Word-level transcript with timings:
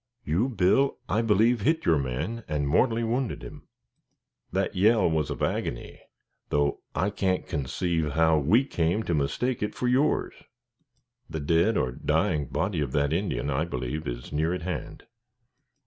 You, 0.23 0.49
Bill, 0.49 0.97
I 1.07 1.21
believe, 1.21 1.61
hit 1.61 1.85
your 1.85 1.99
man 1.99 2.43
and 2.47 2.67
mortally 2.67 3.03
wounded 3.03 3.43
him. 3.43 3.67
That 4.51 4.75
yell 4.75 5.07
was 5.07 5.29
of 5.29 5.43
agony, 5.43 5.99
though 6.49 6.79
I 6.95 7.11
can't 7.11 7.47
conceive 7.47 8.13
how 8.13 8.39
we 8.39 8.65
came 8.65 9.03
to 9.03 9.13
mistake 9.13 9.61
it 9.61 9.75
for 9.75 9.87
yours. 9.87 10.33
The 11.29 11.39
dead 11.39 11.77
or 11.77 11.91
dying 11.91 12.47
body 12.47 12.79
of 12.81 12.93
that 12.93 13.13
Indian, 13.13 13.51
I 13.51 13.63
believe, 13.65 14.07
is 14.07 14.33
near 14.33 14.55
at 14.55 14.63
hand. 14.63 15.05